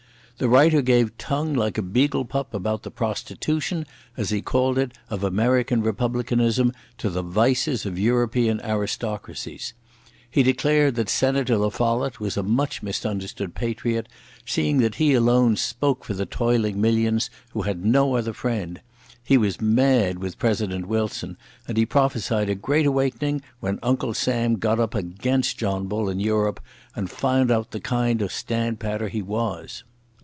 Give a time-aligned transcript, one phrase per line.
[0.37, 3.85] The writer gave tongue like a beagle pup about the prostitution,
[4.17, 9.73] as he called it, of American republicanism to the vices of European aristocracies.
[10.27, 14.09] He declared that Senator La Follette was a much misunderstood patriot,
[14.43, 18.81] seeing that he alone spoke for the toiling millions who had no other friend.
[19.23, 21.37] He was mad with President Wilson,
[21.67, 26.19] and he prophesied a great awakening when Uncle Sam got up against John Bull in
[26.19, 26.59] Europe
[26.95, 29.83] and found out the kind of standpatter he was.